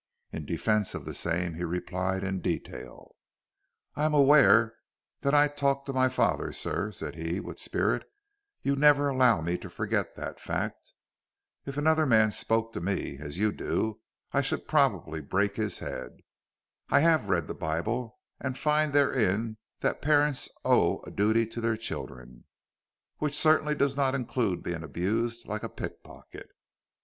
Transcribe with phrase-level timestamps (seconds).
[0.31, 3.15] In defence of the same he replied in detail,
[3.93, 4.73] "I am aware
[5.19, 8.09] that I talk to my father, sir," said he, with spirit;
[8.63, 10.93] "you never allow me to forget that fact.
[11.67, 14.01] If another man spoke to me as you do
[14.31, 16.21] I should probably break his head.
[16.89, 21.77] I have read the Bible, and find therein that parents owe a duty to their
[21.77, 22.45] children,
[23.19, 26.49] which certainly does not include being abused like a pick pocket.